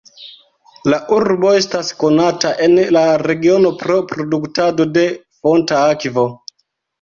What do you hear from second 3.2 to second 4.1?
regiono pro